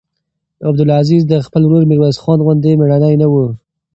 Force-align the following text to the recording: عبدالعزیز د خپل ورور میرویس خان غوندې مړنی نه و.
عبدالعزیز 0.67 1.23
د 1.27 1.33
خپل 1.45 1.61
ورور 1.65 1.83
میرویس 1.89 2.17
خان 2.23 2.39
غوندې 2.45 2.73
مړنی 2.79 3.15
نه 3.21 3.27
و. 3.31 3.33